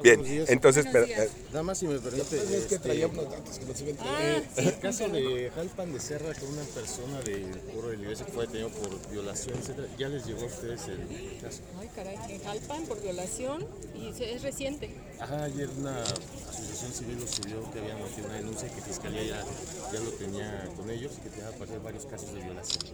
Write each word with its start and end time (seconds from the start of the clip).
Bien, 0.00 0.22
entonces, 0.46 0.86
pero, 0.92 1.06
Buenos 1.06 1.08
días. 1.08 1.26
eh, 1.26 1.46
Nada 1.50 1.62
más 1.64 1.76
si 1.78 1.88
me 1.88 1.98
permite. 1.98 2.36
Es 2.56 2.66
que 2.66 2.78
traía 2.78 3.08
unos 3.08 3.28
datos 3.32 3.58
que 3.58 3.64
nos 3.64 3.80
iban 3.80 3.98
a 3.98 4.02
Ah, 4.06 4.42
sí, 4.54 4.68
El 4.68 4.78
caso 4.78 5.08
de 5.08 5.50
Jalpan 5.52 5.92
de 5.92 5.98
Serra 5.98 6.34
con 6.34 6.48
una 6.50 6.62
persona 6.62 7.20
del 7.22 7.50
coro 7.74 7.88
de 7.88 7.96
la 7.96 8.02
iglesia 8.04 8.24
que 8.24 8.30
fue 8.30 8.46
detenido 8.46 8.68
por 8.68 9.10
violación, 9.10 9.58
etcétera, 9.58 9.88
¿ya 9.98 10.08
les 10.08 10.24
llegó 10.24 10.42
a 10.42 10.46
ustedes 10.46 10.86
el, 10.86 11.00
el 11.00 11.40
caso? 11.42 11.62
Ay, 11.80 11.88
caray, 11.96 12.16
en 12.28 12.40
Jalpan 12.44 12.84
por 12.84 13.02
violación 13.02 13.66
y 13.96 14.22
es 14.22 14.42
reciente. 14.42 14.94
Ajá, 15.18 15.42
ayer 15.42 15.68
una 15.76 16.00
asociación 16.04 16.92
civil 16.92 17.18
lo 17.18 17.26
subió 17.26 17.68
que 17.72 17.80
habían 17.80 18.00
metido 18.00 18.28
una 18.28 18.36
denuncia 18.36 18.68
y 18.68 18.70
que 18.70 18.80
Fiscalía 18.82 19.24
ya, 19.24 19.44
ya 19.92 19.98
lo 19.98 20.10
tenía 20.12 20.68
con 20.76 20.88
ellos 20.90 21.10
y 21.18 21.22
que 21.22 21.30
tenía 21.30 21.48
aparecer 21.48 21.80
varios 21.80 22.06
casos 22.06 22.32
de 22.34 22.40
violación. 22.40 22.84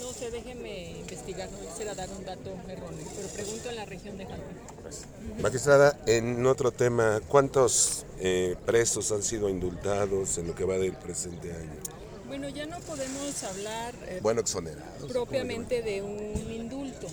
No 0.00 0.12
sé, 0.12 0.30
déjeme 0.30 0.90
investigar, 1.00 1.48
no 1.50 1.58
quisiera 1.68 1.94
dar 1.94 2.08
un 2.10 2.24
dato 2.24 2.50
erróneo, 2.68 3.06
pero 3.16 3.28
pregunto 3.28 3.70
en 3.70 3.76
la 3.76 3.84
región 3.84 4.16
de 4.18 4.26
Jalpan. 4.26 4.56
Pues, 4.82 5.02
magistrada, 5.40 5.98
en 6.06 6.44
otro 6.46 6.70
tema, 6.72 7.20
¿cuántos 7.28 8.04
eh, 8.20 8.56
presos 8.66 9.10
han 9.12 9.22
sido 9.22 9.48
indultados 9.48 10.38
en 10.38 10.46
lo 10.46 10.54
que 10.54 10.64
va 10.64 10.74
del 10.78 10.92
presente 10.92 11.52
año? 11.52 11.80
Bueno, 12.26 12.48
ya 12.48 12.66
no 12.66 12.78
podemos 12.80 13.42
hablar 13.44 13.94
eh, 14.06 14.18
Bueno, 14.22 14.40
exonerados. 14.40 15.10
propiamente 15.10 15.82
de 15.82 16.02
un 16.02 16.50
indulto. 16.52 17.06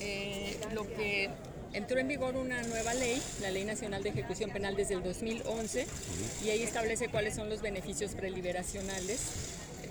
Eh, 0.00 0.58
lo 0.72 0.86
que 0.86 1.30
entró 1.72 1.98
en 1.98 2.08
vigor 2.08 2.36
una 2.36 2.62
nueva 2.62 2.94
ley, 2.94 3.20
la 3.40 3.50
Ley 3.50 3.64
Nacional 3.64 4.02
de 4.02 4.10
Ejecución 4.10 4.50
Penal 4.50 4.74
desde 4.76 4.94
el 4.94 5.02
2011, 5.02 5.86
y 6.44 6.50
ahí 6.50 6.62
establece 6.62 7.08
cuáles 7.08 7.34
son 7.36 7.48
los 7.48 7.60
beneficios 7.62 8.12
preliberacionales. 8.12 9.20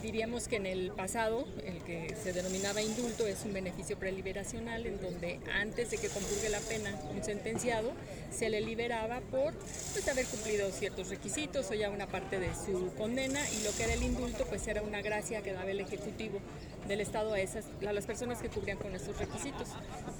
Diríamos 0.01 0.47
que 0.47 0.57
en 0.57 0.67
el 0.67 0.91
pasado, 0.91 1.47
el 1.65 1.79
que 1.83 2.15
se 2.21 2.31
denominaba 2.31 2.81
indulto 2.81 3.25
es 3.25 3.43
un 3.45 3.53
beneficio 3.53 3.97
preliberacional 3.97 4.85
en 4.85 5.01
donde 5.01 5.39
antes 5.53 5.89
de 5.89 5.97
que 5.97 6.07
compurgue 6.09 6.49
la 6.49 6.59
pena 6.59 6.95
un 7.15 7.23
sentenciado, 7.23 7.91
se 8.31 8.49
le 8.49 8.61
liberaba 8.61 9.21
por 9.21 9.53
pues, 9.93 10.07
haber 10.07 10.25
cumplido 10.27 10.69
ciertos 10.71 11.09
requisitos 11.09 11.71
o 11.71 11.73
ya 11.73 11.89
una 11.89 12.07
parte 12.07 12.39
de 12.39 12.49
su 12.53 12.93
condena 12.95 13.39
y 13.49 13.63
lo 13.63 13.71
que 13.75 13.83
era 13.83 13.93
el 13.93 14.03
indulto 14.03 14.45
pues 14.45 14.67
era 14.67 14.83
una 14.83 15.01
gracia 15.01 15.41
que 15.41 15.53
daba 15.53 15.71
el 15.71 15.79
Ejecutivo 15.79 16.39
del 16.87 17.01
Estado 17.01 17.33
a, 17.33 17.39
esas, 17.39 17.65
a 17.85 17.91
las 17.91 18.05
personas 18.05 18.39
que 18.39 18.49
cubrían 18.49 18.77
con 18.77 18.95
estos 18.95 19.17
requisitos. 19.17 19.69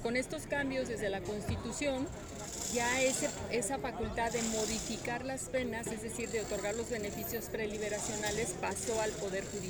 Con 0.02 0.16
estos 0.16 0.46
cambios 0.46 0.88
desde 0.88 1.08
la 1.08 1.20
Constitución, 1.20 2.06
ya 2.74 3.00
ese, 3.02 3.28
esa 3.50 3.78
facultad 3.78 4.32
de 4.32 4.42
modificar 4.42 5.24
las 5.24 5.44
penas, 5.44 5.86
es 5.86 6.02
decir, 6.02 6.28
de 6.30 6.40
otorgar 6.40 6.74
los 6.74 6.90
beneficios 6.90 7.46
preliberacionales, 7.46 8.54
pasó 8.60 9.00
al 9.00 9.10
Poder 9.12 9.44
Judicial. 9.46 9.67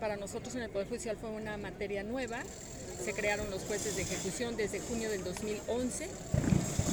Para 0.00 0.16
nosotros 0.16 0.54
en 0.54 0.62
el 0.62 0.70
Poder 0.70 0.88
Judicial 0.88 1.16
fue 1.16 1.30
una 1.30 1.56
materia 1.56 2.02
nueva, 2.02 2.42
se 3.04 3.12
crearon 3.12 3.50
los 3.50 3.62
jueces 3.62 3.96
de 3.96 4.02
ejecución 4.02 4.56
desde 4.56 4.80
junio 4.80 5.10
del 5.10 5.22
2011 5.22 6.08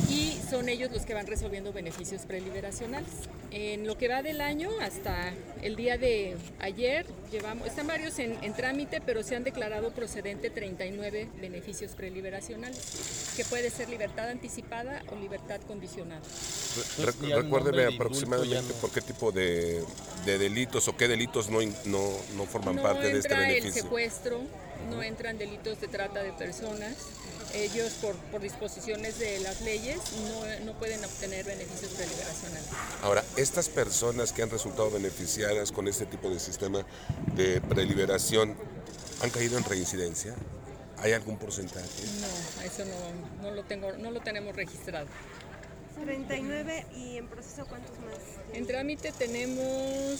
y 0.09 0.39
son 0.49 0.69
ellos 0.69 0.91
los 0.91 1.05
que 1.05 1.13
van 1.13 1.27
resolviendo 1.27 1.73
beneficios 1.73 2.21
preliberacionales. 2.23 3.09
En 3.51 3.87
lo 3.87 3.97
que 3.97 4.07
va 4.07 4.21
del 4.21 4.41
año 4.41 4.69
hasta 4.81 5.33
el 5.61 5.75
día 5.75 5.97
de 5.97 6.35
ayer, 6.59 7.05
llevamos, 7.31 7.67
están 7.67 7.87
varios 7.87 8.19
en, 8.19 8.37
en 8.43 8.53
trámite, 8.53 9.01
pero 9.01 9.23
se 9.23 9.35
han 9.35 9.43
declarado 9.43 9.91
procedente 9.91 10.49
39 10.49 11.29
beneficios 11.39 11.91
preliberacionales, 11.91 13.33
que 13.37 13.45
puede 13.45 13.69
ser 13.69 13.89
libertad 13.89 14.29
anticipada 14.29 15.01
o 15.11 15.15
libertad 15.15 15.61
condicionada. 15.67 16.21
Re- 16.21 17.13
Pues 17.13 17.35
recuérdeme 17.35 17.95
aproximadamente 17.95 18.73
no- 18.73 18.81
por 18.81 18.91
qué 18.91 19.01
tipo 19.01 19.31
de, 19.31 19.83
de 20.25 20.37
delitos 20.37 20.87
o 20.89 20.97
qué 20.97 21.07
delitos 21.07 21.49
no, 21.49 21.59
no, 21.85 22.09
no 22.35 22.45
forman 22.45 22.75
no 22.75 22.83
parte 22.83 23.07
de 23.07 23.19
este 23.19 23.27
entra 23.29 23.47
el 23.47 23.53
beneficio. 23.55 23.83
secuestro, 23.83 24.41
no 24.89 25.01
entran 25.01 25.37
delitos 25.37 25.79
de 25.79 25.87
trata 25.87 26.21
de 26.23 26.33
personas. 26.33 26.93
Ellos, 27.55 27.93
por, 28.01 28.15
por 28.31 28.41
disposiciones 28.41 29.17
de 29.17 29.39
las 29.39 29.61
leyes, 29.61 29.97
no, 30.27 30.65
no 30.65 30.77
pueden 30.77 31.03
obtener 31.05 31.45
beneficios 31.45 31.91
preliberacionales. 31.93 32.67
Ahora, 33.01 33.23
estas 33.37 33.69
personas 33.69 34.33
que 34.33 34.43
han 34.43 34.49
resultado 34.49 34.91
beneficiadas 34.91 35.71
con 35.71 35.87
este 35.87 36.05
tipo 36.05 36.29
de 36.29 36.39
sistema 36.39 36.85
de 37.33 37.61
preliberación, 37.61 38.55
¿han 39.21 39.29
caído 39.29 39.57
en 39.57 39.63
reincidencia? 39.63 40.35
¿Hay 40.97 41.13
algún 41.13 41.37
porcentaje? 41.37 41.87
No, 42.19 42.63
eso 42.63 42.83
no, 42.85 43.43
no 43.43 43.55
lo 43.55 43.63
tengo, 43.63 43.93
no 43.93 44.11
lo 44.11 44.19
tenemos 44.21 44.55
registrado. 44.55 45.07
39 46.03 46.85
y 46.95 47.17
en 47.17 47.27
proceso 47.27 47.65
cuántos 47.67 47.97
más. 47.99 48.19
En 48.53 48.67
trámite 48.67 49.13
tenemos 49.17 50.19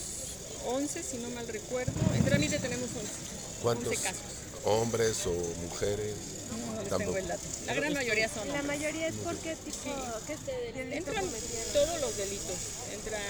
11, 0.68 1.04
si 1.04 1.18
no 1.18 1.30
mal 1.32 1.48
recuerdo. 1.48 1.94
En 2.16 2.24
trámite 2.24 2.60
tenemos 2.60 2.90
11. 2.96 3.10
¿Cuántos? 3.62 3.88
11 3.88 4.04
casos. 4.04 4.22
¿Hombres 4.64 5.28
o 5.28 5.34
mujeres? 5.64 6.16
Tampoco. 6.90 7.14
tengo 7.14 7.18
el 7.18 7.28
dato. 7.28 7.44
La 7.66 7.74
gran 7.74 7.94
mayoría 7.94 8.30
son 8.30 8.48
La 8.48 8.64
mayoría 8.64 9.08
es 9.08 9.16
porque 9.16 9.56
tipo, 9.56 9.92
¿qué 10.28 10.38
delito 10.74 10.96
Entran 10.96 11.26
todos 11.74 12.02
los 12.02 12.18
delitos. 12.18 12.56
Entran 12.94 13.22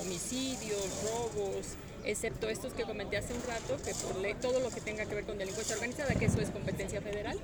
homicidios, 0.00 0.82
robos, 1.04 1.66
excepto 2.04 2.48
estos 2.48 2.72
que 2.72 2.84
comenté 2.84 3.16
hace 3.16 3.34
un 3.34 3.42
rato, 3.42 3.76
que 3.84 3.94
por 3.94 4.16
ley 4.16 4.34
todo 4.40 4.60
lo 4.60 4.70
que 4.70 4.80
tenga 4.80 5.04
que 5.04 5.14
ver 5.14 5.24
con 5.24 5.38
delincuencia 5.38 5.74
organizada, 5.76 6.14
que 6.14 6.26
eso 6.26 6.40
es 6.40 6.50
competencia 6.50 7.00
federal, 7.00 7.38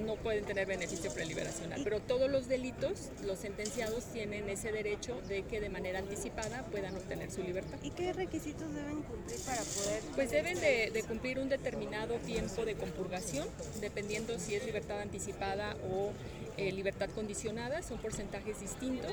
no 0.00 0.16
pueden 0.16 0.44
tener 0.44 0.66
beneficio 0.66 1.12
preliberacional. 1.12 1.80
Pero 1.84 2.00
todos 2.00 2.30
los 2.30 2.48
delitos, 2.48 3.10
los 3.24 3.38
sentenciados 3.38 4.04
tienen 4.12 4.48
ese 4.48 4.72
derecho 4.72 5.20
de 5.28 5.42
que 5.42 5.60
de 5.60 5.68
manera 5.68 5.98
anticipada 5.98 6.64
puedan 6.70 6.96
obtener 6.96 7.30
su 7.30 7.42
libertad. 7.42 7.78
¿Y 7.82 7.90
qué 7.90 8.12
requisitos 8.12 8.72
deben 8.74 9.02
cumplir 9.02 9.40
para 9.40 9.62
poder? 9.62 10.02
Pues 10.14 10.30
deben 10.30 10.60
de, 10.60 10.90
de 10.92 11.02
cumplir 11.02 11.38
un 11.38 11.48
determinado 11.48 12.16
tiempo 12.18 12.64
de 12.64 12.74
compurgación, 12.74 13.46
dependiendo 13.80 14.38
si 14.38 14.54
es 14.54 14.64
libertad 14.64 15.00
anticipada 15.00 15.76
o 15.90 16.12
eh, 16.60 16.72
libertad 16.72 17.08
condicionada, 17.14 17.82
son 17.82 17.96
porcentajes 17.98 18.60
distintos. 18.60 19.12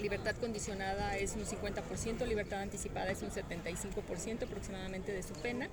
Libertad 0.00 0.34
condicionada 0.36 1.16
es 1.18 1.34
un 1.34 1.44
50%, 1.44 2.26
libertad 2.26 2.60
anticipada 2.60 3.10
es 3.10 3.20
un 3.20 3.30
75% 3.30 4.44
aproximadamente 4.44 5.12
de 5.12 5.22
su 5.22 5.34
pena 5.34 5.68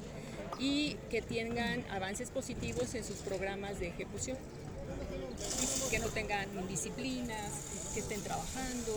y 0.60 0.98
que 1.10 1.22
tengan 1.22 1.86
avances 1.90 2.32
positivos 2.32 2.96
en 2.96 3.06
sus 3.06 3.18
programas 3.18 3.80
de 3.80 3.88
ejecución. 3.88 4.13
Y 4.16 5.90
que 5.90 6.00
no 6.00 6.08
tengan 6.10 6.48
indisciplinas, 6.60 7.52
que 7.94 8.00
estén 8.00 8.22
trabajando, 8.22 8.92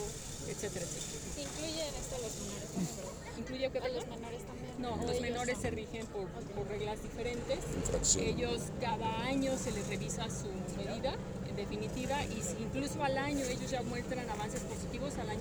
etcétera, 0.48 0.84
etcétera. 0.84 1.48
Incluyen 1.48 1.94
esto 1.94 2.16
los 2.22 2.34
menores 2.40 2.68
también. 2.70 2.96
¿Incluye 3.38 3.70
que 3.70 3.78
A 3.78 3.88
los 3.88 4.06
menores 4.06 4.42
también. 4.46 4.72
no, 4.78 4.94
¿O 4.94 5.06
los 5.06 5.20
menores 5.20 5.56
no? 5.56 5.62
se 5.62 5.70
rigen 5.70 6.06
por, 6.06 6.26
por 6.28 6.68
reglas 6.68 7.02
diferentes. 7.02 7.58
Ellos 8.16 8.62
cada 8.80 9.22
año 9.24 9.52
se 9.58 9.72
les 9.72 9.86
revisa 9.88 10.26
su 10.30 10.48
medida 10.76 11.14
en 11.48 11.56
definitiva 11.56 12.24
y 12.24 12.42
si 12.42 12.62
incluso 12.62 13.02
al 13.02 13.18
año 13.18 13.44
ellos 13.44 13.70
ya 13.70 13.82
muestran 13.82 14.28
avances 14.30 14.60
positivos, 14.60 15.16
al 15.18 15.30
año. 15.30 15.35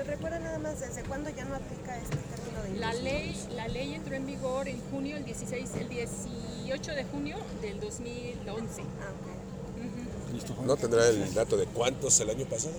Pero 0.00 0.12
recuerda 0.12 0.38
nada 0.38 0.58
más 0.58 0.80
desde 0.80 1.02
cuándo 1.02 1.28
ya 1.28 1.44
no 1.44 1.56
aplica 1.56 1.94
este 1.98 2.16
término 2.16 2.62
de 2.62 2.80
La 2.80 2.94
ley, 2.94 3.36
la 3.54 3.68
ley 3.68 3.92
entró 3.92 4.14
en 4.14 4.24
vigor 4.24 4.66
en 4.66 4.80
junio, 4.90 5.18
el 5.18 5.26
16, 5.26 5.68
el 5.78 5.88
18 5.90 6.92
de 6.92 7.04
junio 7.04 7.36
del 7.60 7.78
2011. 7.80 8.80
Ah, 8.80 9.12
ok. 9.12 10.64
¿No 10.64 10.76
tendrá 10.78 11.06
el 11.06 11.34
dato 11.34 11.58
de 11.58 11.66
cuántos 11.66 12.18
el 12.20 12.30
año 12.30 12.46
pasado? 12.46 12.76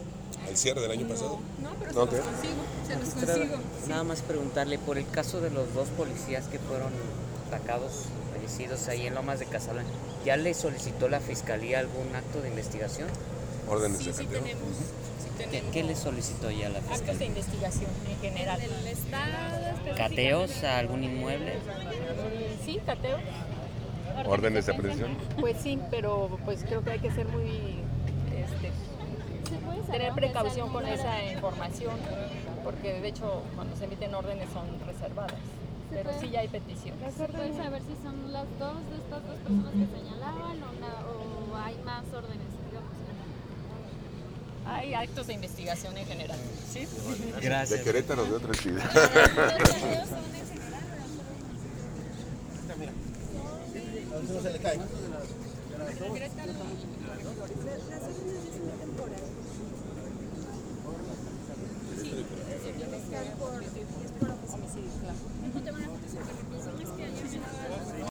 ¿Al 0.48 0.58
cierre 0.58 0.82
del 0.82 0.90
año 0.90 1.08
pasado? 1.08 1.38
No, 1.62 1.70
pero 1.80 1.94
se 1.94 2.00
Ok. 2.00 2.12
los 2.12 2.22
consigo, 2.22 2.64
se 2.88 2.96
los 2.96 3.10
consigo. 3.10 3.56
Nada 3.88 4.04
más 4.04 4.22
preguntarle 4.24 4.80
por 4.80 4.98
el 4.98 5.08
caso 5.08 5.42
de 5.42 5.52
los 5.52 5.72
dos 5.76 5.90
policías 5.90 6.46
que 6.48 6.58
fueron 6.58 6.92
atacados, 7.50 8.06
fallecidos 8.34 8.88
ahí 8.88 9.06
en 9.06 9.14
Lomas 9.14 9.38
de 9.38 9.46
Casalán. 9.46 9.86
¿Ya 10.26 10.38
le 10.38 10.56
solicitó 10.56 11.08
la 11.08 11.20
fiscalía 11.20 11.78
algún 11.78 12.16
acto 12.16 12.42
de 12.42 12.48
investigación? 12.50 13.10
Órdenes 13.72 14.00
Sí, 14.00 14.06
de 14.06 14.14
sí 14.14 14.26
tenemos, 14.26 14.52
sí 14.52 15.30
¿Qué, 15.38 15.44
tenemos 15.46 15.72
qué 15.72 15.84
le 15.84 15.96
solicitó 15.96 16.52
ya 16.52 16.68
la 16.70 16.80
actos 16.80 16.92
de 16.92 16.98
fiscalía? 17.06 17.28
investigación 17.28 17.90
en 18.10 18.20
general. 18.20 18.60
Del 18.60 18.88
Estado, 18.88 19.96
¿Cateos 19.98 20.64
a 20.66 20.78
algún 20.78 21.04
inmueble? 21.06 21.54
Sí, 22.66 22.80
cateo. 22.86 23.18
¿Órdenes 24.28 24.66
de 24.66 24.74
aprehensión? 24.74 25.18
Pues 25.40 25.56
sí, 25.64 25.80
pero 25.90 26.38
pues 26.46 26.64
creo 26.64 26.84
que 26.84 26.92
hay 26.92 27.00
que 27.00 27.12
ser 27.12 27.28
muy 27.30 27.80
este, 28.36 28.72
¿Se 29.50 29.56
puede 29.66 29.80
saber 29.84 29.92
tener 30.02 30.14
precaución 30.14 30.70
con 30.70 30.86
el 30.86 30.94
esa 30.94 31.24
información, 31.32 31.96
porque 32.66 33.00
de 33.02 33.08
hecho 33.08 33.42
cuando 33.56 33.76
se 33.78 33.86
emiten 33.86 34.14
órdenes 34.14 34.50
son 34.54 34.66
reservadas. 34.86 35.34
Pero 35.90 36.10
sí 36.20 36.30
ya 36.30 36.42
hay 36.42 36.48
peticiones. 36.50 37.14
¿Se 37.16 37.26
puede 37.28 37.54
saber 37.56 37.82
si 37.82 37.96
son 38.04 38.32
las 38.32 38.46
dos 38.60 38.76
de 38.90 38.96
estas 38.98 39.28
dos 39.28 39.36
personas 39.40 39.72
que 39.74 40.00
señalaban 40.00 40.64
o, 40.64 40.72
na- 40.80 41.04
o 41.08 41.58
hay 41.58 41.76
más 41.86 42.04
órdenes? 42.14 42.48
Digamos? 42.70 42.92
Hay 44.82 44.96
actos 44.96 45.28
de 45.28 45.34
investigación 45.36 45.96
en 45.96 46.08
general. 46.08 46.40
¿sí? 46.74 46.88
¿De 47.36 47.42
Gracias. 47.42 47.82
Querétaro 47.82 48.24
o 48.24 48.26
de 48.26 48.34
otra 48.34 48.52
ciudad? 48.56 48.90
Se 54.42 54.52
le 54.52 54.60
cae. 54.60 54.80
Las 55.78 55.96